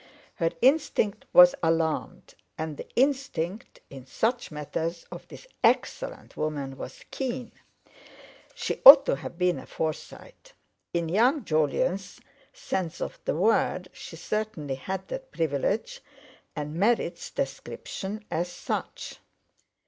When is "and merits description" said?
16.55-18.25